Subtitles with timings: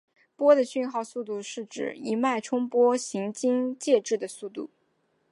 [0.35, 4.71] 波的讯号速度是指一脉冲波行经介质的速度。